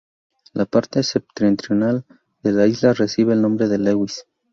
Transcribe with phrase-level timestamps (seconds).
[0.53, 2.05] La parte septentrional
[2.41, 4.25] de la isla recibe el nombre de Lewis.